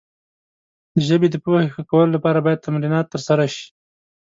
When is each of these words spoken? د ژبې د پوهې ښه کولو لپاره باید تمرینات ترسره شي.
د 0.95 0.97
ژبې 1.07 1.27
د 1.31 1.35
پوهې 1.43 1.67
ښه 1.73 1.81
کولو 1.91 2.11
لپاره 2.17 2.39
باید 2.45 2.63
تمرینات 2.67 3.05
ترسره 3.13 3.45
شي. 3.55 3.67